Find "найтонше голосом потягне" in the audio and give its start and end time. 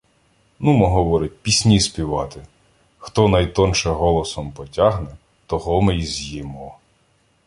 3.27-5.17